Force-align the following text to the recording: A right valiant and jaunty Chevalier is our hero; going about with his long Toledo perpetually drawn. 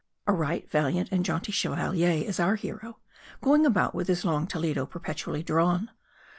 A 0.25 0.33
right 0.33 0.67
valiant 0.67 1.09
and 1.11 1.23
jaunty 1.23 1.51
Chevalier 1.51 2.25
is 2.27 2.39
our 2.39 2.55
hero; 2.55 2.97
going 3.39 3.67
about 3.67 3.93
with 3.93 4.07
his 4.07 4.25
long 4.25 4.47
Toledo 4.47 4.87
perpetually 4.87 5.43
drawn. 5.43 5.91